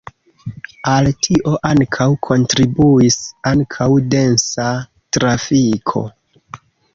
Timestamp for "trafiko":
5.19-6.05